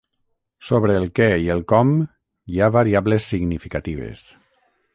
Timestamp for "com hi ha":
1.73-2.71